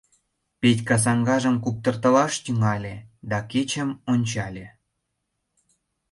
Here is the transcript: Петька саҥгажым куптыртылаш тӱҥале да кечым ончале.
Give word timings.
Петька 0.59 0.97
саҥгажым 1.03 1.55
куптыртылаш 1.63 2.33
тӱҥале 2.43 2.95
да 3.29 3.37
кечым 3.51 3.89
ончале. 4.11 4.67